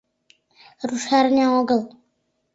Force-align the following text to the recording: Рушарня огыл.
Рушарня 0.89 1.45
огыл. 1.59 1.81